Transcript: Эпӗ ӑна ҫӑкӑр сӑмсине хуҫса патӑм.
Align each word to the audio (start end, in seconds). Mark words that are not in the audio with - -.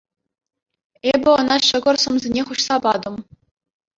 Эпӗ 1.13 1.29
ӑна 1.41 1.57
ҫӑкӑр 1.67 1.95
сӑмсине 2.03 2.41
хуҫса 2.47 2.75
патӑм. 2.87 3.15